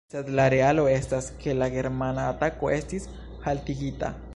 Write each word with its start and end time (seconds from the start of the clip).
Sed 0.11 0.29
la 0.37 0.45
realo 0.53 0.85
estas, 0.93 1.27
ke 1.43 1.55
la 1.59 1.69
germana 1.77 2.27
atako 2.33 2.73
estis 2.79 3.11
haltigita. 3.47 4.17